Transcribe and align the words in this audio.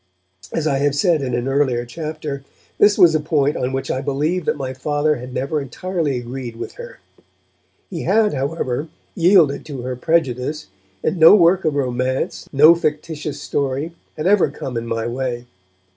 As 0.51 0.65
I 0.65 0.79
have 0.79 0.95
said 0.95 1.21
in 1.21 1.35
an 1.35 1.47
earlier 1.47 1.85
chapter, 1.85 2.43
this 2.79 2.97
was 2.97 3.13
a 3.13 3.19
point 3.19 3.55
on 3.55 3.71
which 3.71 3.91
I 3.91 4.01
believe 4.01 4.45
that 4.45 4.57
my 4.57 4.73
Father 4.73 5.17
had 5.17 5.31
never 5.31 5.61
entirely 5.61 6.17
agreed 6.17 6.55
with 6.55 6.71
her. 6.73 6.99
He 7.87 8.01
had, 8.01 8.33
however, 8.33 8.87
yielded 9.13 9.63
to 9.67 9.83
her 9.83 9.95
prejudice; 9.95 10.65
and 11.03 11.19
no 11.19 11.35
work 11.35 11.65
of 11.65 11.75
romance, 11.75 12.49
no 12.51 12.73
fictitious 12.73 13.39
story, 13.39 13.91
had 14.17 14.25
ever 14.25 14.49
come 14.49 14.75
in 14.75 14.87
my 14.87 15.05
way. 15.05 15.45